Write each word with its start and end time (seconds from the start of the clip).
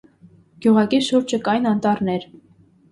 Գյուղակի 0.65 1.01
շուրջ 1.11 1.37
կային 1.51 1.71
անտառներ։ 1.75 2.29